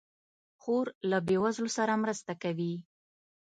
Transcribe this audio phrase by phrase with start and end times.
[0.61, 2.73] خور له بېوزلو سره مرسته کوي.